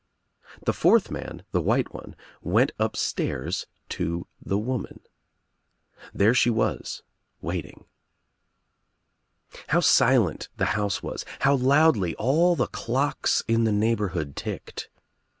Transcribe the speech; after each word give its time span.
The 0.65 0.73
fourth 0.73 1.11
man, 1.11 1.43
the 1.51 1.61
white 1.61 1.93
one, 1.93 2.15
went 2.41 2.71
upstairs 2.79 3.67
to 3.89 4.25
the 4.43 4.57
woman. 4.57 5.01
There 6.11 6.33
she 6.33 6.49
was— 6.49 7.03
waiting. 7.41 7.85
How 9.67 9.81
silent 9.81 10.49
the 10.57 10.65
house 10.73 11.03
was— 11.03 11.23
how 11.41 11.53
loudly 11.55 12.15
ali 12.15 12.55
the 12.55 12.65
clocks 12.65 13.43
in 13.47 13.65
the 13.65 13.71
neighborhood 13.71 14.35
ticked. 14.35 14.89